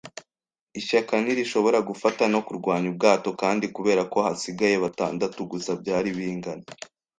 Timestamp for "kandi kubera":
3.41-4.01